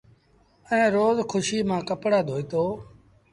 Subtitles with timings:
[0.69, 2.63] ائيٚݩ روز کُوشيٚ مآݩ ڪپڙآ ڌوئيٚتو۔